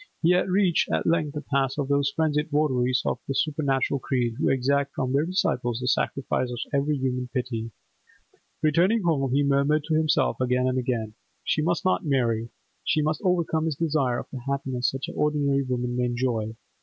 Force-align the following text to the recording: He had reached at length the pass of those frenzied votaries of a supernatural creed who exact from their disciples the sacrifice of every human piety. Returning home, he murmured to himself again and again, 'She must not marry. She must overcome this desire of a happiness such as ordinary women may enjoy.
He 0.23 0.31
had 0.31 0.49
reached 0.49 0.89
at 0.91 1.05
length 1.05 1.35
the 1.35 1.41
pass 1.43 1.77
of 1.77 1.87
those 1.87 2.11
frenzied 2.15 2.49
votaries 2.49 3.03
of 3.05 3.19
a 3.29 3.35
supernatural 3.35 3.99
creed 3.99 4.33
who 4.39 4.49
exact 4.49 4.95
from 4.95 5.13
their 5.13 5.27
disciples 5.27 5.79
the 5.79 5.87
sacrifice 5.87 6.49
of 6.49 6.57
every 6.73 6.97
human 6.97 7.29
piety. 7.31 7.69
Returning 8.63 9.03
home, 9.03 9.31
he 9.31 9.43
murmured 9.43 9.83
to 9.83 9.93
himself 9.93 10.41
again 10.41 10.65
and 10.67 10.79
again, 10.79 11.13
'She 11.43 11.61
must 11.61 11.85
not 11.85 12.03
marry. 12.03 12.49
She 12.83 13.03
must 13.03 13.21
overcome 13.23 13.65
this 13.65 13.75
desire 13.75 14.17
of 14.17 14.25
a 14.33 14.39
happiness 14.51 14.89
such 14.89 15.07
as 15.07 15.13
ordinary 15.15 15.61
women 15.61 15.95
may 15.95 16.05
enjoy. 16.05 16.55